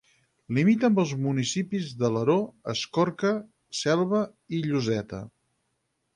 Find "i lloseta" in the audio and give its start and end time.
4.61-5.23